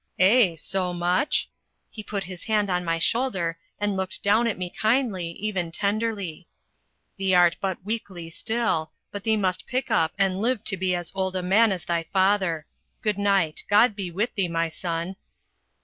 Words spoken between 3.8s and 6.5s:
looked down on me kindly, even tenderly.